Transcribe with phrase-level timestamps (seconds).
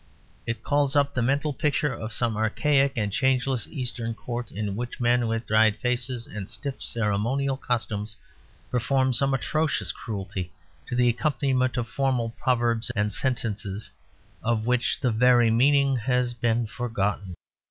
[0.47, 4.99] It calls up the mental picture of some archaic and changeless Eastern Court, in which
[4.99, 8.17] men with dried faces and stiff ceremonial costumes
[8.71, 10.51] perform some atrocious cruelty
[10.87, 13.91] to the accompaniment of formal proverbs and sentences
[14.41, 17.35] of which the very meaning has been forgotten.